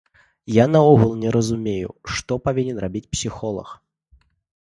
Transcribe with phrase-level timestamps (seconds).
[0.53, 3.69] Я наогул не разумею, што павінен рабіць псіхолаг.